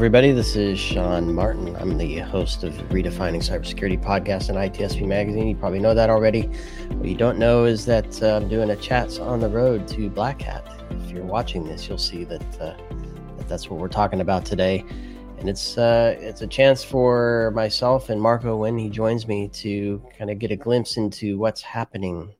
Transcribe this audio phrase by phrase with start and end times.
[0.00, 0.32] everybody.
[0.32, 1.76] This is Sean Martin.
[1.76, 5.46] I'm the host of Redefining Cybersecurity podcast and ITSP Magazine.
[5.46, 6.48] You probably know that already.
[6.92, 10.08] What you don't know is that uh, I'm doing a chats on the road to
[10.08, 10.66] Black Hat.
[10.92, 12.74] If you're watching this, you'll see that, uh,
[13.36, 14.86] that that's what we're talking about today.
[15.38, 20.02] And it's uh, it's a chance for myself and Marco when he joins me to
[20.16, 22.32] kind of get a glimpse into what's happening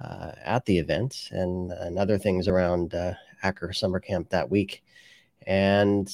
[0.00, 3.12] uh, at the event and, and other things around uh,
[3.42, 4.82] Hacker Summer Camp that week.
[5.46, 6.10] And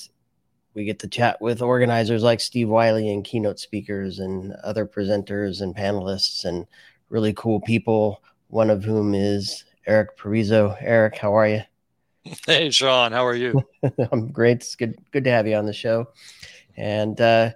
[0.74, 5.60] we get to chat with organizers like Steve Wylie and keynote speakers and other presenters
[5.60, 6.66] and panelists and
[7.08, 10.76] really cool people, one of whom is Eric Parizo.
[10.80, 11.62] Eric, how are you?
[12.46, 13.62] Hey, Sean, how are you?
[14.12, 14.58] I'm great.
[14.58, 16.08] It's good, good to have you on the show.
[16.76, 17.50] And uh,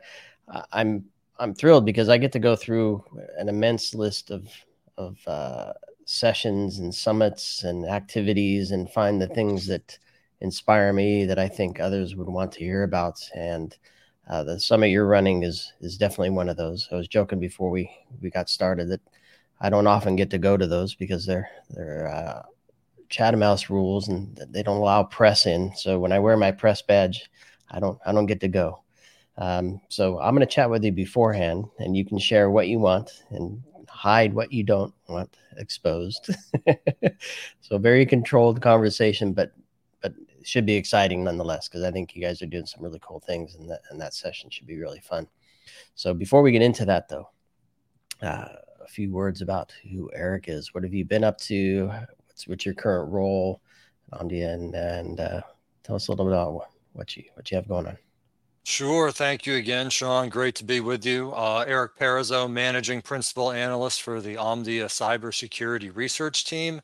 [0.72, 1.04] I'm
[1.38, 3.04] I'm thrilled because I get to go through
[3.38, 4.48] an immense list of
[4.96, 5.72] of uh,
[6.06, 9.98] sessions and summits and activities and find the things that
[10.40, 13.20] inspire me that I think others would want to hear about.
[13.34, 13.76] And
[14.28, 16.88] uh, the summit you're running is is definitely one of those.
[16.90, 19.00] I was joking before we we got started that
[19.60, 22.42] I don't often get to go to those because they're they're uh,
[23.08, 25.74] Chatham House rules and they don't allow press in.
[25.76, 27.30] So when I wear my press badge,
[27.70, 28.80] I don't I don't get to go.
[29.36, 32.78] Um, so I'm going to chat with you beforehand, and you can share what you
[32.78, 36.30] want and hide what you don't want exposed.
[37.60, 39.52] so very controlled conversation, but
[40.46, 43.54] should be exciting nonetheless because I think you guys are doing some really cool things,
[43.54, 45.26] and that and that session should be really fun.
[45.94, 47.28] So before we get into that, though,
[48.22, 48.48] uh,
[48.84, 50.74] a few words about who Eric is.
[50.74, 51.90] What have you been up to?
[52.26, 53.60] What's what's your current role,
[54.12, 55.40] Omdia, and and uh,
[55.82, 57.98] tell us a little bit about what you what you have going on.
[58.66, 59.10] Sure.
[59.12, 60.30] Thank you again, Sean.
[60.30, 61.32] Great to be with you.
[61.32, 66.80] Uh, Eric Parizo, Managing Principal Analyst for the Omdia Cybersecurity Research Team.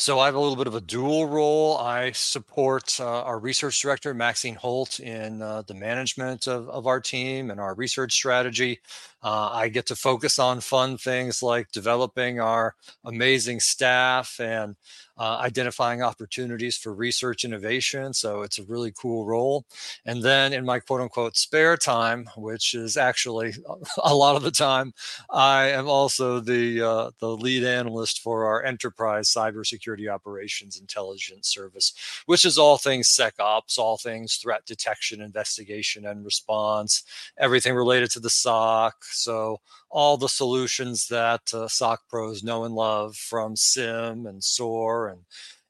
[0.00, 1.76] So I have a little bit of a dual role.
[1.76, 7.00] I support uh, our research director, Maxine Holt, in uh, the management of, of our
[7.00, 8.78] team and our research strategy.
[9.24, 14.76] Uh, I get to focus on fun things like developing our amazing staff and
[15.18, 18.12] uh, identifying opportunities for research innovation.
[18.14, 19.64] So it's a really cool role.
[20.06, 23.54] And then in my quote unquote spare time, which is actually
[24.02, 24.92] a lot of the time,
[25.30, 31.92] I am also the uh, the lead analyst for our enterprise cybersecurity operations intelligence service,
[32.26, 37.02] which is all things SecOps, all things threat detection, investigation, and response,
[37.38, 39.04] everything related to the SOC.
[39.04, 45.08] So all the solutions that uh, SOC pros know and love from SIEM and SOAR
[45.08, 45.20] and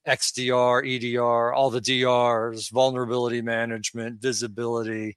[0.06, 5.16] XDR, EDR, all the DRs, vulnerability management, visibility,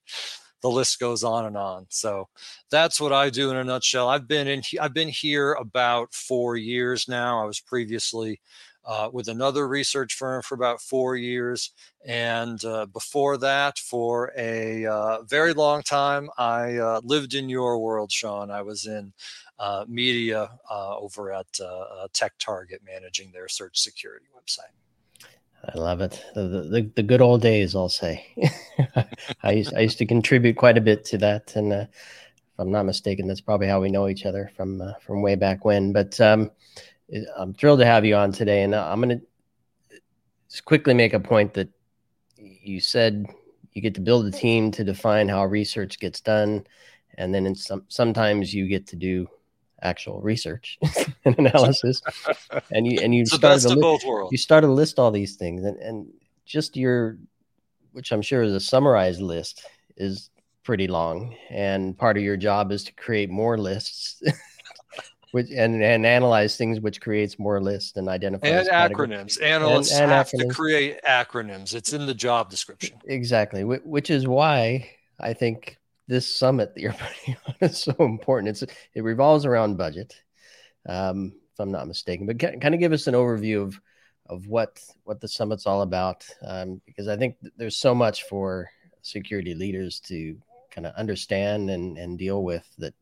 [0.61, 1.88] the list goes on and on.
[1.90, 2.28] So
[2.69, 4.09] that's what I do in a nutshell.
[4.09, 7.41] I've been in I've been here about 4 years now.
[7.41, 8.40] I was previously
[8.86, 11.72] uh, with another research firm for about four years.
[12.06, 17.80] And uh, before that, for a uh, very long time, I uh, lived in your
[17.80, 18.50] world, Sean.
[18.50, 19.14] I was in
[19.59, 24.74] uh, media uh, over at TechTarget managing their search security website.
[25.64, 26.25] I love it.
[26.34, 28.25] The, the, the good old days, I'll say.
[29.44, 31.56] I, used, I used to contribute quite a bit to that.
[31.56, 31.88] And if
[32.58, 35.94] I'm not mistaken, that's probably how we know each other from from way back when.
[35.94, 36.50] But um,
[37.38, 39.25] I'm thrilled to have you on today, and uh, I'm going to
[40.49, 41.69] just quickly make a point that
[42.38, 43.25] you said
[43.73, 46.66] you get to build a team to define how research gets done,
[47.16, 49.27] and then in some sometimes you get to do
[49.81, 50.77] actual research
[51.25, 52.01] and analysis,
[52.72, 55.78] and you and you start to list, you start to list all these things, and
[55.78, 56.07] and
[56.45, 57.17] just your,
[57.91, 59.66] which I'm sure is a summarized list,
[59.97, 60.29] is
[60.63, 64.22] pretty long, and part of your job is to create more lists
[65.31, 69.42] which and, and analyze things which creates more lists and identify and acronyms.
[69.42, 70.50] Analysts and, and have acronyms.
[70.50, 71.74] to create acronyms.
[71.74, 72.97] It's in the job description.
[73.06, 74.90] Exactly which is why
[75.20, 75.78] i think
[76.08, 76.94] this summit that you're
[77.25, 78.50] putting on is so important.
[78.50, 80.14] It's it revolves around budget
[80.88, 83.79] um, if i'm not mistaken but kind of give us an overview of
[84.28, 88.70] of what what the summit's all about um, because i think there's so much for
[89.02, 90.38] security leaders to
[90.70, 92.94] kind of understand and and deal with that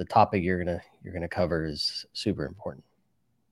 [0.00, 2.82] the topic you're gonna you're gonna cover is super important.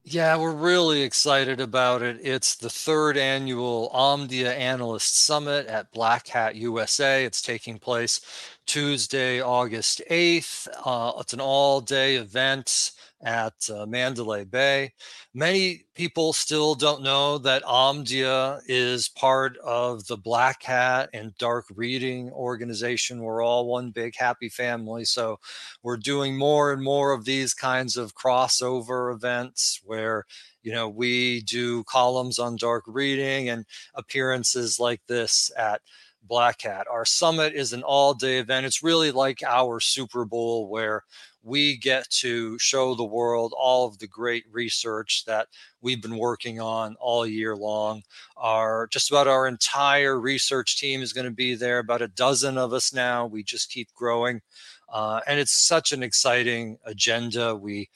[0.03, 2.21] Yeah, we're really excited about it.
[2.23, 7.27] It's the third annual Omdia Analyst Summit at Black Hat USA.
[7.27, 8.23] It's taking place
[8.69, 10.69] Tuesday, August 8th.
[10.85, 12.93] Uh, it's an all day event
[13.23, 14.93] at uh, Mandalay Bay.
[15.33, 21.65] Many people still don't know that Omdia is part of the Black Hat and Dark
[21.75, 23.23] Reading organization.
[23.23, 25.07] We're all one big happy family.
[25.07, 25.41] So
[25.83, 30.27] we're doing more and more of these kinds of crossover events where
[30.63, 35.81] you know we do columns on dark reading and appearances like this at
[36.29, 36.87] Black Hat.
[36.91, 38.67] Our summit is an all day event.
[38.67, 41.05] It's really like our Super Bowl where
[41.43, 45.49] we get to show the world all of the great research that
[45.81, 48.03] we've been working on all year long.
[48.37, 52.59] Our just about our entire research team is going to be there, about a dozen
[52.59, 53.27] of us now.
[53.27, 54.43] We just keep growing.
[54.93, 57.55] Uh, and it's such an exciting agenda.
[57.57, 57.89] We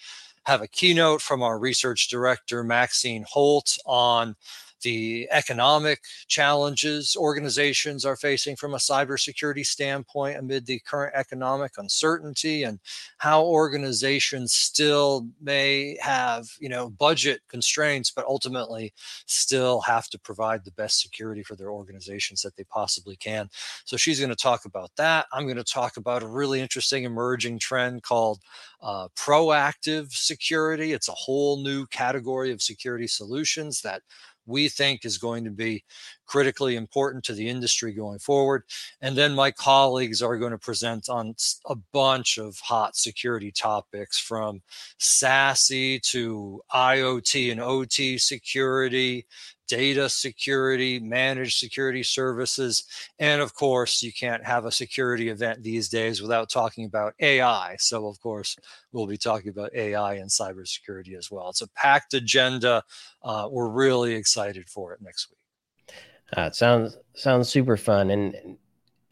[0.44, 4.34] have a keynote from our research director, Maxine Holt, on
[4.82, 12.62] the economic challenges organizations are facing from a cybersecurity standpoint amid the current economic uncertainty
[12.64, 12.78] and
[13.18, 18.92] how organizations still may have you know budget constraints but ultimately
[19.26, 23.48] still have to provide the best security for their organizations that they possibly can.
[23.84, 25.26] So she's going to talk about that.
[25.32, 28.40] I'm going to talk about a really interesting emerging trend called
[28.82, 30.92] uh, proactive security.
[30.92, 34.02] It's a whole new category of security solutions that
[34.46, 35.84] we think is going to be
[36.26, 38.62] critically important to the industry going forward.
[39.00, 41.34] And then my colleagues are going to present on
[41.66, 44.62] a bunch of hot security topics from
[44.98, 49.26] SASE to IoT and OT security
[49.68, 52.84] data security, managed security services.
[53.18, 57.76] And of course, you can't have a security event these days without talking about AI.
[57.78, 58.56] So, of course,
[58.92, 61.50] we'll be talking about AI and cybersecurity as well.
[61.50, 62.82] It's a packed agenda.
[63.22, 65.96] Uh, we're really excited for it next week.
[66.36, 68.10] Uh, it sounds sounds super fun.
[68.10, 68.56] And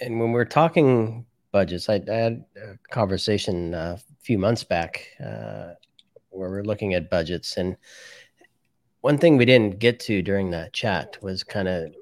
[0.00, 5.06] and when we're talking budgets, I, I had a conversation uh, a few months back
[5.20, 5.75] uh,
[6.31, 7.76] where we're looking at budgets and
[9.00, 11.94] one thing we didn't get to during that chat was kind of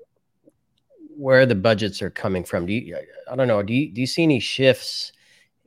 [1.16, 2.66] where the budgets are coming from.
[2.66, 2.96] Do you,
[3.30, 5.12] I don't know, do you, do you see any shifts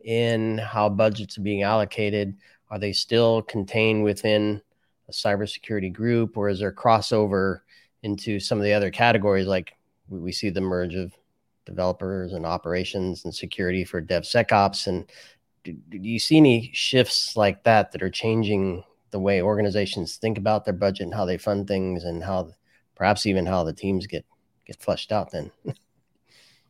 [0.03, 2.35] in how budgets are being allocated?
[2.69, 4.61] Are they still contained within
[5.07, 7.59] a cybersecurity group or is there crossover
[8.03, 9.47] into some of the other categories?
[9.47, 9.73] Like
[10.09, 11.13] we, see the merge of
[11.65, 14.87] developers and operations and security for DevSecOps.
[14.87, 15.09] And
[15.63, 20.37] do, do you see any shifts like that that are changing the way organizations think
[20.37, 22.51] about their budget and how they fund things and how
[22.95, 24.25] perhaps even how the teams get
[24.65, 25.51] get flushed out then.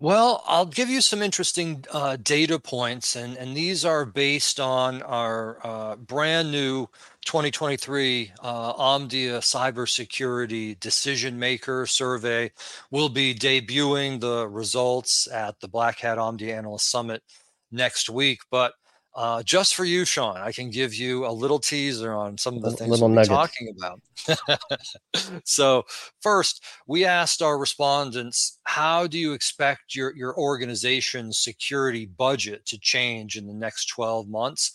[0.01, 5.03] Well i'll give you some interesting uh, data points and and these are based on
[5.03, 6.87] our uh, brand new
[7.25, 12.51] 2023 uh, omdia cybersecurity decision maker survey.
[12.89, 17.21] We'll be debuting the results at the black hat omdia analyst summit
[17.71, 18.73] next week but
[19.13, 22.61] uh, just for you, Sean, I can give you a little teaser on some of
[22.61, 23.27] the things we're nuggets.
[23.27, 24.01] talking about.
[25.43, 25.83] so,
[26.21, 32.79] first, we asked our respondents, how do you expect your, your organization's security budget to
[32.79, 34.71] change in the next 12 months?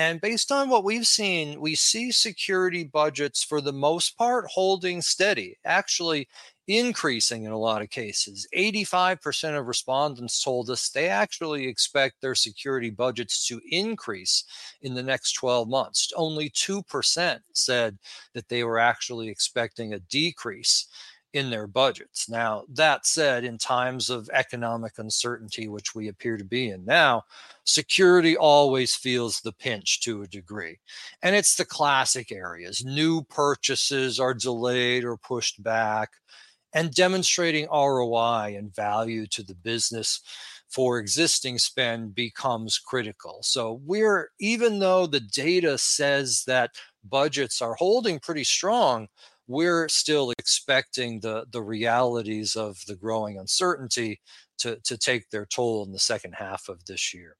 [0.00, 5.02] And based on what we've seen, we see security budgets for the most part holding
[5.02, 5.58] steady.
[5.66, 6.26] Actually,
[6.66, 8.48] increasing in a lot of cases.
[8.56, 14.44] 85% of respondents told us they actually expect their security budgets to increase
[14.80, 16.10] in the next 12 months.
[16.16, 17.98] Only 2% said
[18.32, 20.88] that they were actually expecting a decrease
[21.32, 22.28] in their budgets.
[22.28, 27.22] Now, that said, in times of economic uncertainty, which we appear to be in now,
[27.64, 30.78] security always feels the pinch to a degree.
[31.22, 32.84] And it's the classic areas.
[32.84, 36.10] New purchases are delayed or pushed back
[36.72, 40.20] and demonstrating ROI and value to the business
[40.68, 43.40] for existing spend becomes critical.
[43.42, 46.70] So we're even though the data says that
[47.04, 49.08] budgets are holding pretty strong,
[49.50, 54.20] we're still expecting the the realities of the growing uncertainty
[54.58, 57.36] to to take their toll in the second half of this year.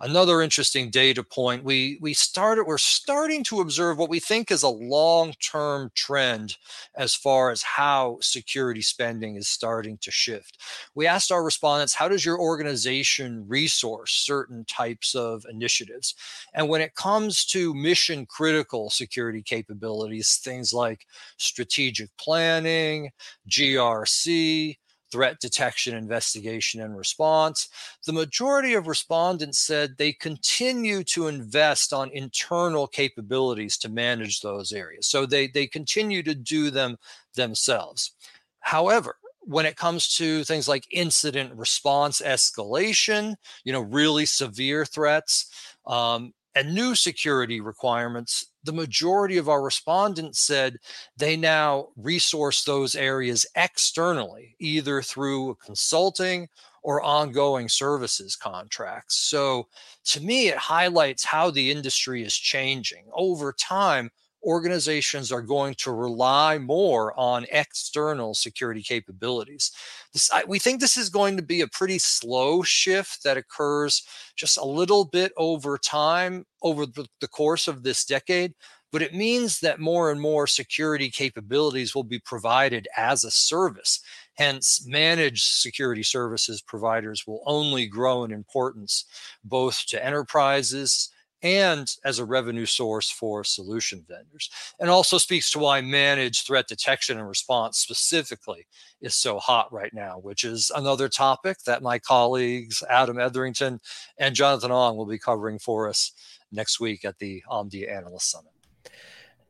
[0.00, 4.62] Another interesting data point, we we started we're starting to observe what we think is
[4.62, 6.56] a long-term trend
[6.96, 10.58] as far as how security spending is starting to shift.
[10.94, 16.14] We asked our respondents, how does your organization resource certain types of initiatives?
[16.54, 23.10] And when it comes to mission critical security capabilities, things like strategic planning,
[23.48, 24.76] GRC,
[25.14, 27.68] threat detection, investigation, and response.
[28.04, 34.72] The majority of respondents said they continue to invest on internal capabilities to manage those
[34.72, 35.06] areas.
[35.06, 36.96] So they, they continue to do them
[37.36, 38.10] themselves.
[38.58, 45.48] However, when it comes to things like incident response escalation, you know, really severe threats,
[45.86, 50.78] um, and new security requirements, the majority of our respondents said
[51.16, 56.48] they now resource those areas externally, either through consulting
[56.82, 59.16] or ongoing services contracts.
[59.16, 59.68] So
[60.04, 63.06] to me, it highlights how the industry is changing.
[63.12, 64.10] Over time,
[64.44, 69.72] organizations are going to rely more on external security capabilities.
[70.12, 74.02] This, I, we think this is going to be a pretty slow shift that occurs
[74.36, 78.54] just a little bit over time over the, the course of this decade
[78.94, 83.98] but it means that more and more security capabilities will be provided as a service.
[84.34, 89.04] Hence, managed security services providers will only grow in importance
[89.42, 91.10] both to enterprises
[91.44, 94.50] and as a revenue source for solution vendors.
[94.80, 98.66] And also speaks to why managed threat detection and response specifically
[99.02, 103.78] is so hot right now, which is another topic that my colleagues Adam Etherington
[104.18, 106.12] and Jonathan Ong will be covering for us
[106.50, 108.52] next week at the Omdia Analyst Summit.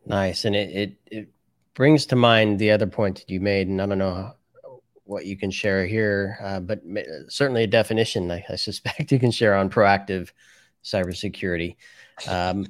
[0.04, 1.28] Nice, and it, it it
[1.74, 4.34] brings to mind the other point that you made, and I don't know
[5.04, 6.82] what you can share here, uh, but
[7.28, 10.30] certainly a definition I, I, suspect you can share on proactive
[10.84, 11.76] cybersecurity.
[12.28, 12.66] Um,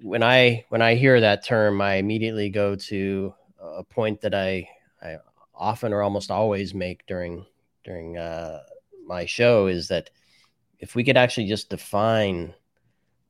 [0.00, 4.68] when I when I hear that term, I immediately go to a point that I
[5.02, 5.16] I
[5.54, 7.46] often or almost always make during
[7.84, 8.60] during uh,
[9.06, 10.10] my show is that
[10.78, 12.54] if we could actually just define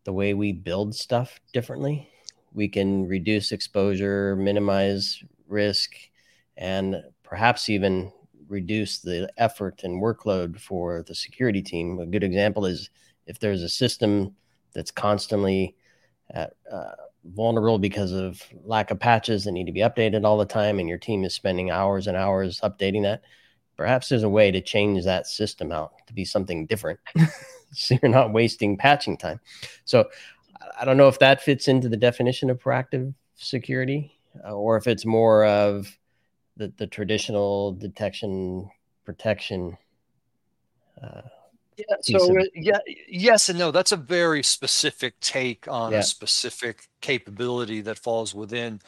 [0.04, 2.08] the way we build stuff differently
[2.54, 5.94] we can reduce exposure, minimize risk,
[6.56, 8.12] and perhaps even
[8.48, 11.98] reduce the effort and workload for the security team.
[11.98, 12.90] A good example is
[13.26, 14.34] if there's a system
[14.74, 15.76] that's constantly
[16.30, 16.92] at, uh,
[17.24, 20.88] vulnerable because of lack of patches that need to be updated all the time, and
[20.88, 23.22] your team is spending hours and hours updating that.
[23.76, 27.00] Perhaps there's a way to change that system out to be something different.
[27.72, 29.40] so you're not wasting patching time.
[29.84, 30.08] So
[30.78, 34.86] I don't know if that fits into the definition of proactive security, uh, or if
[34.86, 35.96] it's more of
[36.56, 38.70] the the traditional detection
[39.04, 39.76] protection.
[41.02, 41.22] Uh,
[41.76, 41.96] yeah.
[42.02, 43.70] So yeah, yes and no.
[43.70, 45.98] That's a very specific take on yeah.
[45.98, 48.80] a specific capability that falls within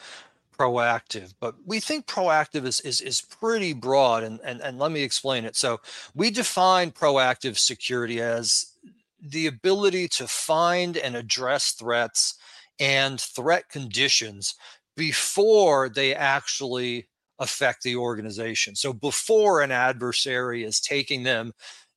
[0.57, 5.03] proactive but we think proactive is is, is pretty broad and, and and let me
[5.03, 5.81] explain it so
[6.13, 8.75] we define proactive security as
[9.21, 12.35] the ability to find and address threats
[12.79, 14.55] and threat conditions
[14.95, 17.07] before they actually
[17.39, 18.75] affect the organization.
[18.75, 21.53] So before an adversary is taking them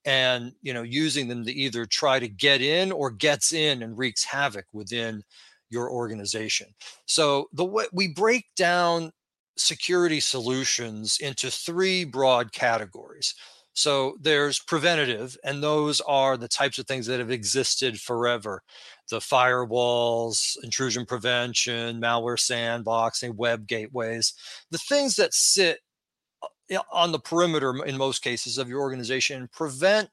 [0.09, 3.99] and you know using them to either try to get in or gets in and
[3.99, 5.23] wreaks havoc within
[5.69, 6.67] your organization.
[7.05, 9.12] So the way we break down
[9.59, 13.35] security solutions into three broad categories.
[13.75, 18.62] So there's preventative, and those are the types of things that have existed forever.
[19.11, 24.33] The firewalls, intrusion prevention, malware sandboxing, web gateways,
[24.71, 25.81] the things that sit
[26.92, 30.08] on the perimeter in most cases of your organization prevent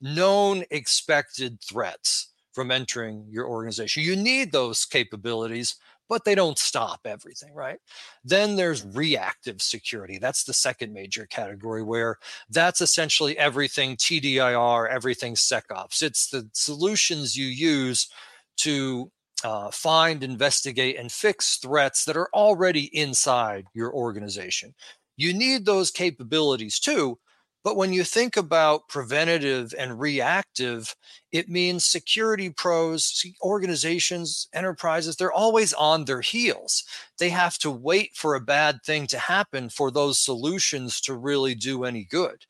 [0.00, 4.02] known expected threats from entering your organization.
[4.02, 5.76] You need those capabilities
[6.10, 7.78] but they don't stop everything, right?
[8.24, 10.18] Then there's reactive security.
[10.18, 12.18] That's the second major category where
[12.50, 16.02] that's essentially everything TDIR, everything SecOps.
[16.02, 18.08] It's the solutions you use
[18.56, 19.08] to
[19.44, 24.74] uh, find, investigate, and fix threats that are already inside your organization.
[25.20, 27.18] You need those capabilities too,
[27.62, 30.96] but when you think about preventative and reactive,
[31.30, 36.84] it means security pros, organizations, enterprises, they're always on their heels.
[37.18, 41.54] They have to wait for a bad thing to happen for those solutions to really
[41.54, 42.46] do any good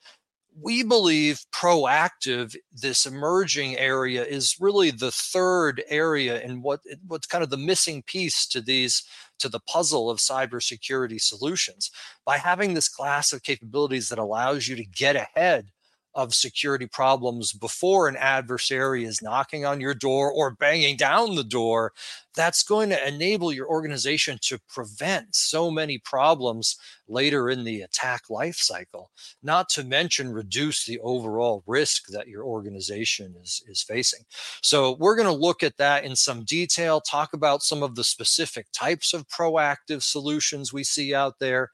[0.59, 7.27] we believe proactive this emerging area is really the third area and what eh, what's
[7.27, 9.05] kind of the missing piece to these
[9.39, 11.91] to the puzzle of cybersecurity solutions.
[12.25, 15.69] By having this class of capabilities that allows you to get ahead
[16.15, 21.45] of security problems before an adversary is knocking on your door or banging down the
[21.45, 21.93] door,
[22.35, 26.77] that's going to enable your organization to prevent so many problems
[27.09, 29.11] later in the attack life cycle,
[29.43, 34.21] not to mention reduce the overall risk that your organization is, is facing.
[34.63, 38.05] So we're going to look at that in some detail, talk about some of the
[38.05, 41.71] specific types of proactive solutions we see out there,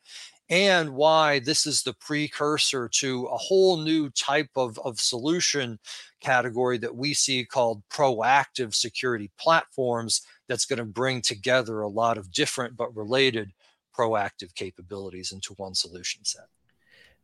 [0.48, 5.78] and why this is the precursor to a whole new type of, of solution
[6.20, 12.16] category that we see called proactive security platforms that's going to bring together a lot
[12.16, 13.52] of different but related
[13.96, 16.46] proactive capabilities into one solution set.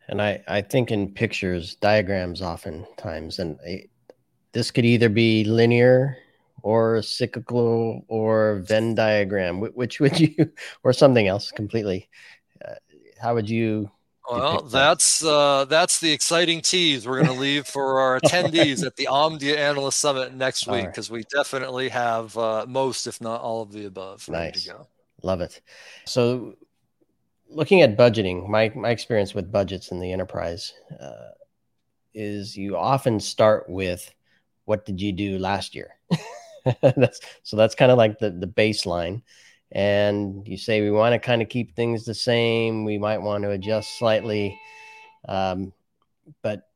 [0.09, 3.85] And I, I think in pictures, diagrams oftentimes, and I,
[4.53, 6.17] this could either be linear
[6.63, 10.51] or cyclical or Venn diagram, which would you,
[10.83, 12.09] or something else completely
[13.23, 13.91] how would you
[14.31, 18.97] well, that's uh, that's the exciting tease we're going to leave for our attendees at
[18.97, 21.19] the Omdia Analyst Summit next week because right.
[21.19, 24.29] we definitely have uh, most, if not all, of the above.
[24.29, 24.69] Nice.
[25.23, 25.61] Love it.
[26.05, 26.55] So,
[27.49, 31.33] looking at budgeting, my my experience with budgets in the enterprise uh,
[32.15, 34.15] is you often start with
[34.67, 35.97] what did you do last year.
[36.97, 39.23] that's, so that's kind of like the the baseline,
[39.73, 42.85] and you say we want to kind of keep things the same.
[42.85, 44.59] We might want to adjust slightly,
[45.29, 45.73] um,
[46.43, 46.69] but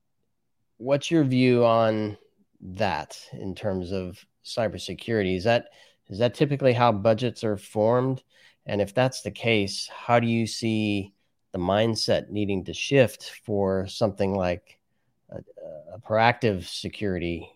[0.78, 2.16] what's your view on
[2.60, 5.36] that in terms of cybersecurity?
[5.36, 5.66] Is that
[6.08, 8.22] is that typically how budgets are formed?
[8.64, 11.12] And if that's the case, how do you see
[11.52, 14.78] the mindset needing to shift for something like
[15.30, 15.38] a,
[15.94, 17.50] a proactive security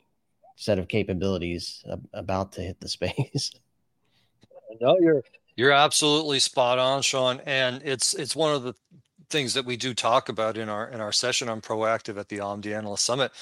[0.56, 3.52] set of capabilities about to hit the space?
[4.81, 5.23] No, you're
[5.57, 8.75] you're absolutely spot on, Sean, and it's it's one of the
[9.31, 12.39] things that we do talk about in our in our session on proactive at the
[12.39, 13.33] Omdia Analyst Summit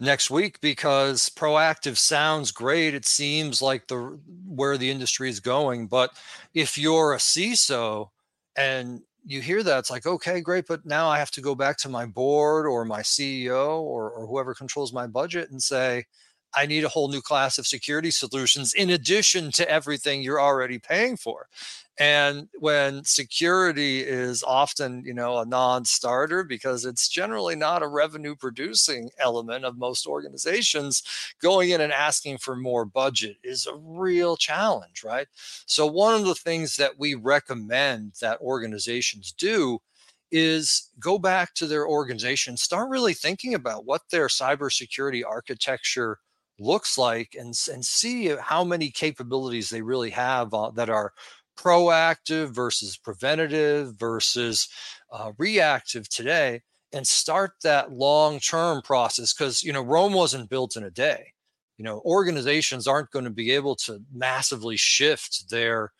[0.00, 2.94] next week because proactive sounds great.
[2.94, 6.10] It seems like the where the industry is going, but
[6.54, 8.08] if you're a CISO
[8.56, 11.76] and you hear that it's like okay great but now i have to go back
[11.76, 16.04] to my board or my ceo or, or whoever controls my budget and say
[16.56, 20.78] I need a whole new class of security solutions in addition to everything you're already
[20.78, 21.46] paying for.
[21.98, 28.34] And when security is often, you know, a non-starter because it's generally not a revenue
[28.34, 31.02] producing element of most organizations,
[31.40, 35.26] going in and asking for more budget is a real challenge, right?
[35.66, 39.78] So one of the things that we recommend that organizations do
[40.30, 46.18] is go back to their organization, start really thinking about what their cybersecurity architecture
[46.58, 51.12] looks like and, and see how many capabilities they really have uh, that are
[51.56, 54.68] proactive versus preventative versus
[55.10, 60.84] uh, reactive today and start that long-term process because you know rome wasn't built in
[60.84, 61.32] a day.
[61.78, 65.92] You know organizations aren't going to be able to massively shift their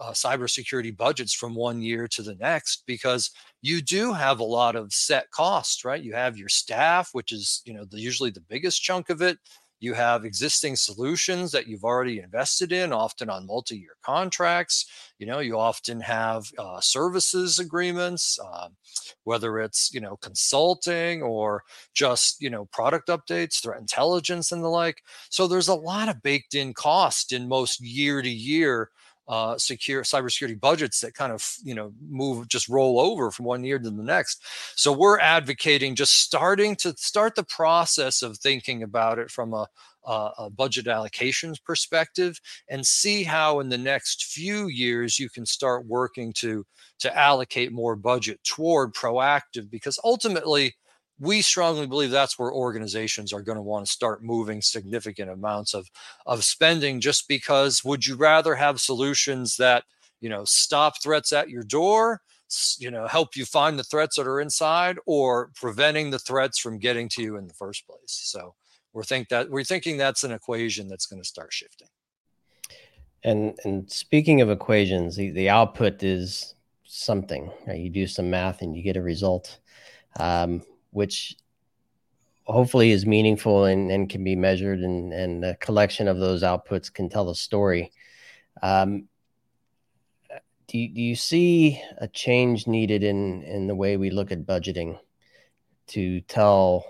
[0.00, 4.74] uh, cybersecurity budgets from one year to the next because you do have a lot
[4.76, 6.02] of set costs right?
[6.02, 9.38] You have your staff which is you know the, usually the biggest chunk of it
[9.80, 14.86] you have existing solutions that you've already invested in, often on multi-year contracts.
[15.18, 18.68] You know, you often have uh, services agreements, uh,
[19.24, 21.62] whether it's you know consulting or
[21.94, 25.02] just you know product updates, threat intelligence, and the like.
[25.30, 28.90] So there's a lot of baked-in cost in most year-to-year
[29.30, 33.62] uh, secure cybersecurity budgets that kind of you know move just roll over from one
[33.62, 34.44] year to the next.
[34.74, 39.68] So we're advocating just starting to start the process of thinking about it from a,
[40.04, 45.46] a, a budget allocations perspective and see how in the next few years you can
[45.46, 46.66] start working to
[46.98, 50.74] to allocate more budget toward proactive because ultimately
[51.20, 55.74] we strongly believe that's where organizations are going to want to start moving significant amounts
[55.74, 55.88] of
[56.26, 59.84] of spending just because would you rather have solutions that
[60.20, 62.20] you know stop threats at your door
[62.78, 66.78] you know help you find the threats that are inside or preventing the threats from
[66.78, 68.00] getting to you in the first place?
[68.06, 68.54] So
[68.92, 71.88] we're think that we're thinking that's an equation that's going to start shifting.
[73.22, 76.54] And and speaking of equations the, the output is
[76.84, 77.78] something right?
[77.78, 79.60] you do some math and you get a result.
[80.18, 81.36] Um, which
[82.44, 86.92] hopefully is meaningful and, and can be measured and, and a collection of those outputs
[86.92, 87.92] can tell a story.
[88.62, 89.08] Um,
[90.66, 94.46] do, you, do you see a change needed in, in the way we look at
[94.46, 94.98] budgeting
[95.88, 96.84] to tell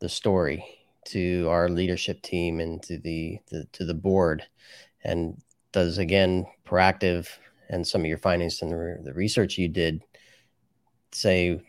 [0.00, 0.64] the story
[1.06, 4.42] to our leadership team and to the, the to the board
[5.04, 5.40] and
[5.72, 7.28] does again proactive
[7.70, 10.02] and some of your findings and the, the research you did
[11.12, 11.60] say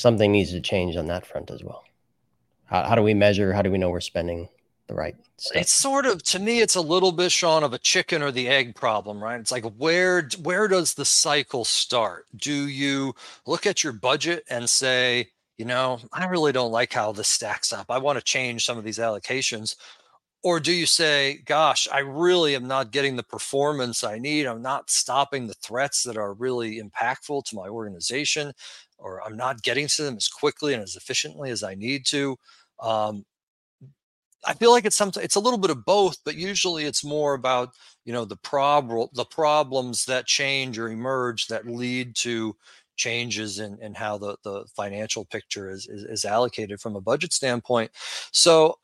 [0.00, 1.84] something needs to change on that front as well.
[2.64, 3.52] How, how do we measure?
[3.52, 4.48] How do we know we're spending
[4.86, 5.60] the right stuff?
[5.60, 8.48] It's sort of to me, it's a little bit, Sean, of a chicken or the
[8.48, 9.40] egg problem, right?
[9.40, 12.26] It's like where where does the cycle start?
[12.36, 13.14] Do you
[13.46, 17.72] look at your budget and say, you know, I really don't like how this stacks
[17.72, 17.90] up.
[17.90, 19.76] I want to change some of these allocations.
[20.42, 24.46] Or do you say, gosh, I really am not getting the performance I need.
[24.46, 28.54] I'm not stopping the threats that are really impactful to my organization
[29.00, 32.36] or I'm not getting to them as quickly and as efficiently as I need to.
[32.80, 33.24] Um,
[34.46, 37.34] I feel like it's some it's a little bit of both, but usually it's more
[37.34, 42.56] about you know the problem the problems that change or emerge that lead to
[42.96, 47.32] changes in, in how the, the financial picture is, is, is allocated from a budget
[47.32, 47.90] standpoint.
[48.30, 48.78] So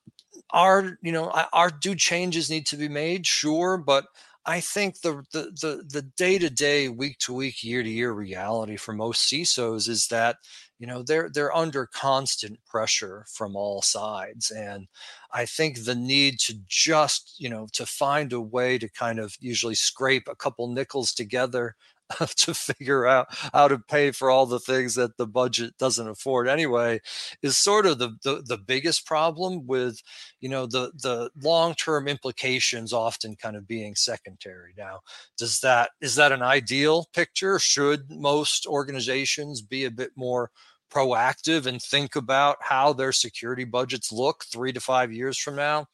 [0.50, 4.06] our you know our do changes need to be made, sure, but
[4.48, 8.76] I think the the the day to day, week to week, year to year reality
[8.76, 10.36] for most CISOs is that
[10.78, 14.86] you know they're they're under constant pressure from all sides, and
[15.32, 19.34] I think the need to just you know to find a way to kind of
[19.40, 21.74] usually scrape a couple nickels together
[22.36, 26.48] to figure out how to pay for all the things that the budget doesn't afford
[26.48, 27.00] anyway
[27.42, 30.00] is sort of the the, the biggest problem with
[30.40, 34.72] you know the the long-term implications often kind of being secondary.
[34.76, 35.00] Now
[35.38, 37.58] does that is that an ideal picture?
[37.58, 40.50] Should most organizations be a bit more
[40.92, 45.86] proactive and think about how their security budgets look 3 to 5 years from now?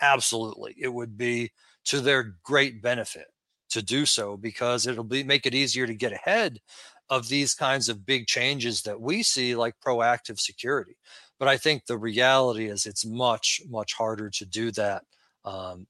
[0.00, 0.74] Absolutely.
[0.78, 1.52] It would be
[1.86, 3.26] to their great benefit
[3.70, 6.60] to do so because it'll be make it easier to get ahead
[7.08, 10.96] of these kinds of big changes that we see like proactive security.
[11.38, 15.04] But i think the reality is it's much much harder to do that
[15.44, 15.86] um,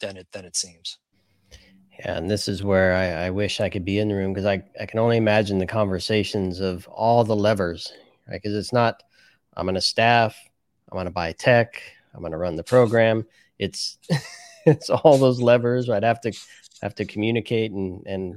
[0.00, 0.98] than it than it seems.
[1.98, 4.46] Yeah and this is where i, I wish i could be in the room because
[4.46, 7.92] I, I can only imagine the conversations of all the levers
[8.28, 8.40] right?
[8.40, 9.02] Because it's not
[9.56, 10.36] i'm going to staff
[10.90, 11.82] i'm going to buy tech
[12.14, 13.26] i'm going to run the program.
[13.58, 13.98] It's
[14.66, 16.32] it's all those levers i'd have to
[16.82, 18.36] have to communicate and and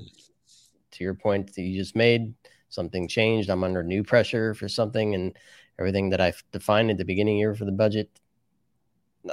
[0.91, 2.33] to your point that you just made
[2.69, 5.35] something changed i'm under new pressure for something and
[5.79, 8.09] everything that i've defined at the beginning year for the budget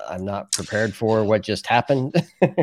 [0.08, 2.14] I'm not prepared for what just happened.
[2.40, 2.50] yeah,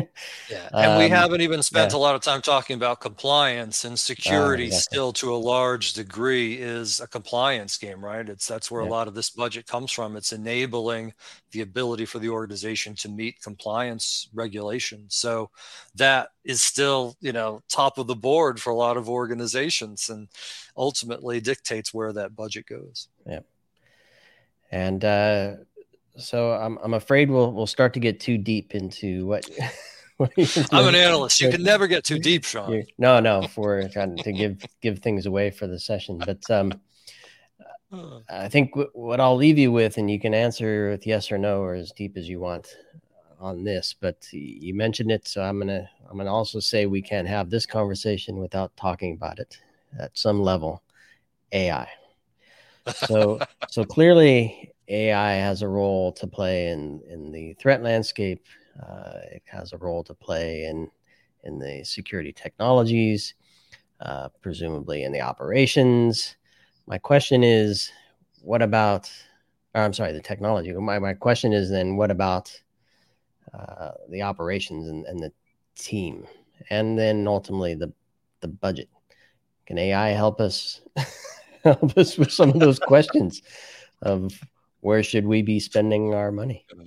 [0.72, 1.98] and um, we haven't even spent yeah.
[1.98, 4.64] a lot of time talking about compliance and security.
[4.64, 4.96] Uh, exactly.
[4.96, 8.28] Still, to a large degree, is a compliance game, right?
[8.28, 8.88] It's that's where yeah.
[8.88, 10.16] a lot of this budget comes from.
[10.16, 11.12] It's enabling
[11.52, 15.14] the ability for the organization to meet compliance regulations.
[15.14, 15.50] So
[15.94, 20.28] that is still, you know, top of the board for a lot of organizations, and
[20.76, 23.08] ultimately dictates where that budget goes.
[23.26, 23.40] Yeah,
[24.70, 25.04] and.
[25.04, 25.54] uh
[26.16, 29.48] so I'm I'm afraid we'll we'll start to get too deep into what.
[30.16, 30.32] what
[30.72, 31.40] I'm an analyst.
[31.40, 32.84] You can never get too deep, Sean.
[32.98, 36.72] No, no, for trying to give give things away for the session, but um,
[38.28, 41.38] I think w- what I'll leave you with, and you can answer with yes or
[41.38, 42.68] no or as deep as you want
[43.38, 43.94] on this.
[43.98, 47.66] But you mentioned it, so I'm gonna I'm gonna also say we can't have this
[47.66, 49.58] conversation without talking about it
[49.98, 50.82] at some level.
[51.52, 51.88] AI.
[52.94, 58.44] So so clearly AI has a role to play in in the threat landscape.
[58.80, 60.90] Uh, it has a role to play in
[61.44, 63.34] in the security technologies,
[64.00, 66.36] uh, presumably in the operations.
[66.86, 67.90] My question is,
[68.42, 69.10] what about?
[69.74, 70.72] I'm sorry, the technology.
[70.72, 72.52] My my question is then, what about
[73.54, 75.32] uh, the operations and, and the
[75.76, 76.26] team,
[76.68, 77.92] and then ultimately the
[78.40, 78.88] the budget?
[79.66, 80.80] Can AI help us
[81.62, 83.42] help us with some of those questions
[84.02, 84.32] of
[84.80, 86.66] where should we be spending our money?
[86.72, 86.84] Uh,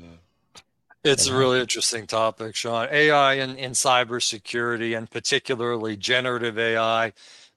[1.03, 2.87] it's a really interesting topic, Sean.
[2.89, 7.11] AI in, in cybersecurity and particularly generative AI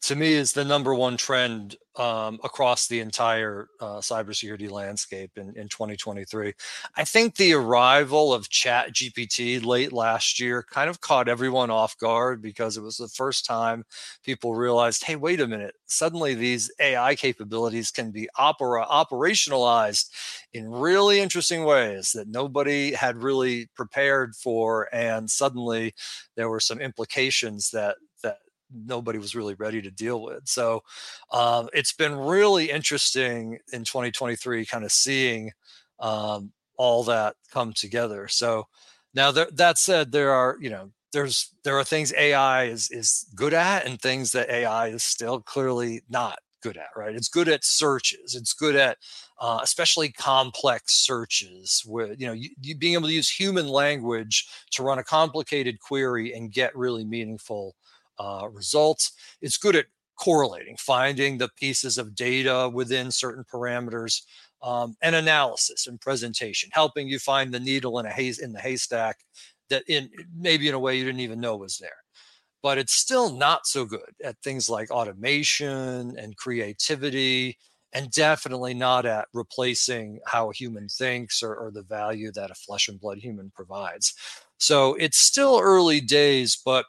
[0.06, 5.48] to me is the number one trend um, across the entire uh, cybersecurity landscape in,
[5.56, 6.52] in 2023.
[6.96, 12.40] I think the arrival of ChatGPT late last year kind of caught everyone off guard
[12.40, 13.84] because it was the first time
[14.22, 20.10] people realized, hey, wait a minute, suddenly these AI capabilities can be opera operationalized
[20.52, 25.94] in really interesting ways that nobody had really prepared for, and suddenly
[26.36, 27.96] there were some implications that
[28.72, 30.48] nobody was really ready to deal with.
[30.48, 30.82] So
[31.32, 35.52] um, it's been really interesting in 2023, kind of seeing
[36.00, 38.28] um, all that come together.
[38.28, 38.66] So
[39.14, 43.26] now there, that said, there are you know there's there are things AI is is
[43.34, 46.88] good at and things that AI is still clearly not good at.
[46.96, 47.14] Right?
[47.14, 48.34] It's good at searches.
[48.34, 48.98] It's good at
[49.40, 54.46] uh, especially complex searches where you know you, you being able to use human language
[54.72, 57.74] to run a complicated query and get really meaningful
[58.18, 59.12] uh, results.
[59.40, 64.22] It's good at correlating, finding the pieces of data within certain parameters,
[64.62, 68.60] um, and analysis and presentation, helping you find the needle in a haze in the
[68.60, 69.18] haystack
[69.68, 71.90] that in maybe in a way you didn't even know was there.
[72.62, 77.58] But it's still not so good at things like automation and creativity,
[77.92, 82.54] and definitely not at replacing how a human thinks or, or the value that a
[82.54, 84.14] flesh and blood human provides.
[84.58, 86.86] So it's still early days, but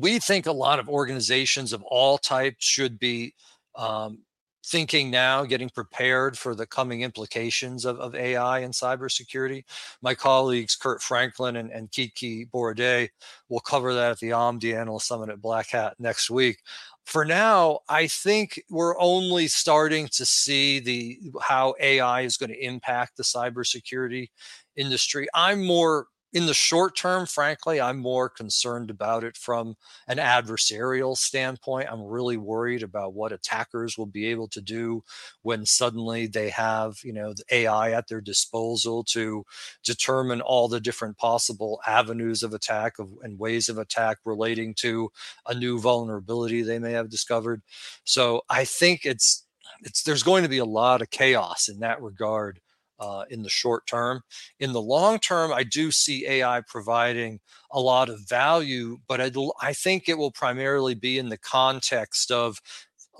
[0.00, 3.34] we think a lot of organizations of all types should be
[3.76, 4.18] um,
[4.64, 9.64] thinking now, getting prepared for the coming implications of, of AI and cybersecurity.
[10.00, 13.10] My colleagues Curt Franklin and, and Kiki Boroday
[13.48, 16.58] will cover that at the Omdia Analyst Summit at Black Hat next week.
[17.04, 22.64] For now, I think we're only starting to see the how AI is going to
[22.64, 24.28] impact the cybersecurity
[24.76, 25.28] industry.
[25.34, 29.76] I'm more in the short term, frankly, I'm more concerned about it from
[30.08, 31.88] an adversarial standpoint.
[31.90, 35.02] I'm really worried about what attackers will be able to do
[35.42, 39.44] when suddenly they have, you know, the AI at their disposal to
[39.84, 45.10] determine all the different possible avenues of attack and ways of attack relating to
[45.46, 47.62] a new vulnerability they may have discovered.
[48.04, 49.46] So I think it's
[49.82, 52.60] it's there's going to be a lot of chaos in that regard
[52.98, 54.22] uh, in the short term.
[54.60, 59.30] In the long term, I do see AI providing a lot of value, but I,
[59.60, 62.60] I think it will primarily be in the context of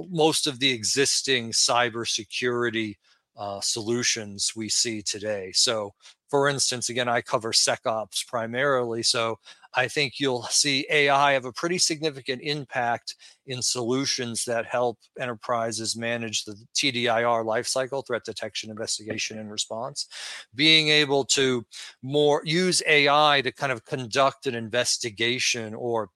[0.09, 2.95] most of the existing cybersecurity
[3.37, 5.51] uh, solutions we see today.
[5.55, 5.95] So,
[6.29, 9.03] for instance, again, I cover SecOps primarily.
[9.03, 9.39] So
[9.75, 15.97] I think you'll see AI have a pretty significant impact in solutions that help enterprises
[15.97, 20.07] manage the TDIR lifecycle, threat detection, investigation, and response.
[20.55, 21.65] Being able to
[22.03, 26.11] more use AI to kind of conduct an investigation or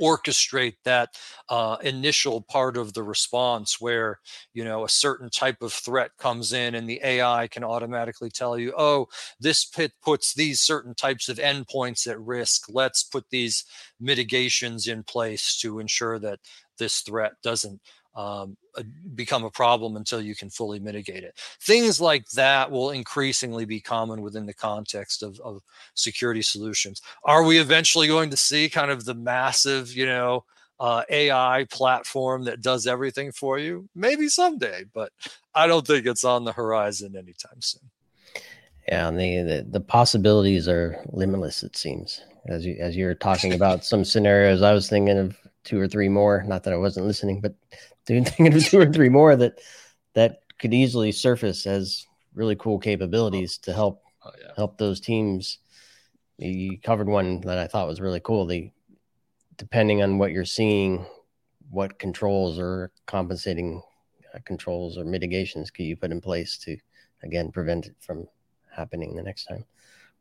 [0.00, 1.10] orchestrate that
[1.48, 4.18] uh, initial part of the response where
[4.54, 8.58] you know a certain type of threat comes in and the ai can automatically tell
[8.58, 9.06] you oh
[9.38, 12.66] this pit puts these certain types of endpoints at risk.
[12.68, 13.64] Let's put these
[14.00, 16.40] mitigations in place to ensure that
[16.78, 17.80] this threat doesn't
[18.14, 18.56] um,
[19.14, 21.38] become a problem until you can fully mitigate it.
[21.62, 25.62] Things like that will increasingly be common within the context of, of
[25.94, 27.00] security solutions.
[27.24, 30.44] Are we eventually going to see kind of the massive, you know,
[30.80, 33.88] uh, AI platform that does everything for you?
[33.94, 35.12] Maybe someday, but
[35.54, 37.90] I don't think it's on the horizon anytime soon.
[38.88, 41.62] Yeah, and the, the, the possibilities are limitless.
[41.62, 44.62] It seems as you as you're talking about some scenarios.
[44.62, 46.42] I was thinking of two or three more.
[46.46, 47.54] Not that I wasn't listening, but
[48.06, 49.60] thinking of two or three more that
[50.14, 54.52] that could easily surface as really cool capabilities to help oh, yeah.
[54.56, 55.58] help those teams.
[56.38, 58.46] You covered one that I thought was really cool.
[58.46, 58.70] The
[59.56, 61.04] depending on what you're seeing,
[61.68, 63.82] what controls or compensating
[64.34, 66.76] uh, controls or mitigations can you put in place to
[67.22, 68.26] again prevent it from
[68.74, 69.64] happening the next time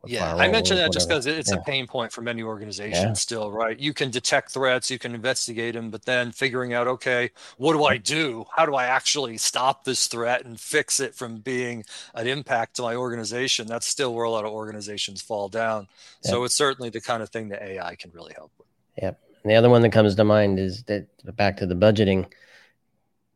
[0.06, 1.58] yeah, I mentioned that just because it's yeah.
[1.58, 3.14] a pain point for many organizations yeah.
[3.14, 3.78] still, right?
[3.78, 7.84] You can detect threats, you can investigate them, but then figuring out, okay, what do
[7.84, 8.46] I do?
[8.56, 11.84] How do I actually stop this threat and fix it from being
[12.14, 13.68] an impact to my organization?
[13.68, 15.88] That's still where a lot of organizations fall down.
[16.24, 16.32] Yeah.
[16.32, 18.68] So it's certainly the kind of thing that AI can really help with.
[19.02, 19.20] Yep.
[19.44, 22.32] And the other one that comes to mind is that back to the budgeting,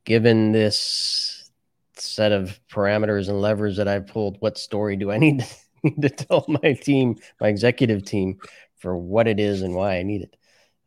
[0.06, 1.50] given this
[1.96, 5.46] set of parameters and levers that I've pulled, what story do I need
[6.02, 8.40] to tell my team, my executive team,
[8.78, 10.36] for what it is and why I need it.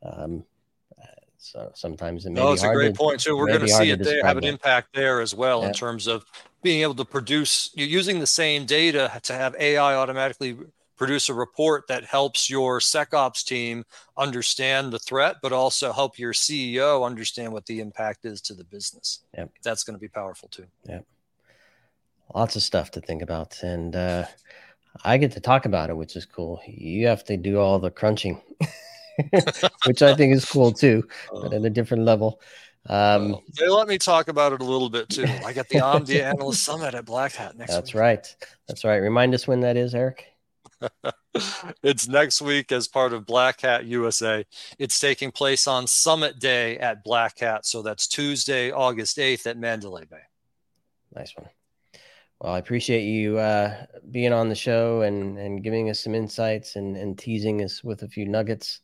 [0.03, 0.43] Um,
[1.39, 3.37] so sometimes it may no, it's a great to, point too.
[3.37, 5.67] We're going to see it there have an impact there as well yeah.
[5.67, 6.25] in terms of
[6.61, 7.71] being able to produce.
[7.73, 10.57] You're using the same data to have AI automatically
[10.97, 13.85] produce a report that helps your SecOps team
[14.17, 18.63] understand the threat, but also help your CEO understand what the impact is to the
[18.63, 19.19] business.
[19.37, 19.51] Yep.
[19.63, 20.65] That's going to be powerful too.
[20.85, 21.01] Yeah.
[22.33, 23.61] Lots of stuff to think about.
[23.63, 24.25] And uh,
[25.03, 26.61] I get to talk about it, which is cool.
[26.65, 28.41] You have to do all the crunching,
[29.85, 32.41] which I think is cool too, but at a different level.
[32.89, 35.25] Um, they let me talk about it a little bit too.
[35.45, 37.75] I got the Omdia Analyst Summit at Black Hat next week.
[37.75, 38.01] That's week.
[38.01, 38.35] right.
[38.67, 38.97] That's right.
[38.97, 40.25] Remind us when that is, Eric.
[41.83, 44.45] it's next week as part of Black Hat USA.
[44.79, 47.65] It's taking place on Summit Day at Black Hat.
[47.65, 50.21] So that's Tuesday, August 8th at Mandalay Bay.
[51.13, 51.49] Nice one.
[52.39, 56.75] Well, I appreciate you uh, being on the show and, and giving us some insights
[56.75, 58.81] and, and teasing us with a few nuggets.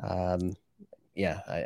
[0.00, 0.56] Um,
[1.16, 1.64] yeah, I,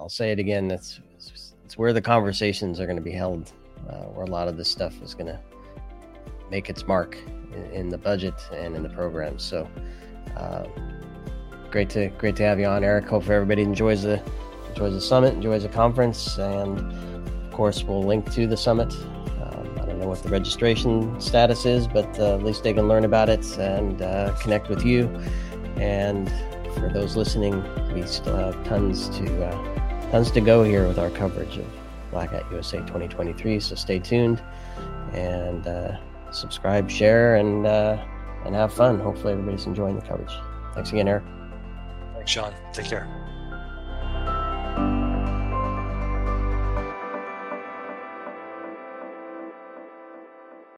[0.00, 0.66] will say it again.
[0.66, 3.52] That's it's, where the conversations are going to be held,
[3.88, 5.38] uh, where a lot of this stuff is going to
[6.50, 7.16] make its mark
[7.52, 9.44] in, in, the budget and in the programs.
[9.44, 9.68] So,
[10.36, 10.64] uh,
[11.70, 13.06] great to great to have you on, Eric.
[13.06, 14.20] Hope everybody enjoys the
[14.68, 16.78] enjoys the summit, enjoys the conference, and
[17.44, 18.92] of course, we'll link to the summit
[20.08, 24.02] what the registration status is, but uh, at least they can learn about it and
[24.02, 25.06] uh, connect with you.
[25.76, 26.28] And
[26.74, 31.10] for those listening, we still have tons to uh, tons to go here with our
[31.10, 31.66] coverage of
[32.10, 33.60] Black Hat USA 2023.
[33.60, 34.42] So stay tuned
[35.12, 35.96] and uh,
[36.30, 38.02] subscribe, share, and uh,
[38.44, 38.98] and have fun.
[38.98, 40.32] Hopefully, everybody's enjoying the coverage.
[40.74, 41.24] Thanks again, Eric.
[42.14, 42.52] Thanks, Sean.
[42.72, 43.27] Take care.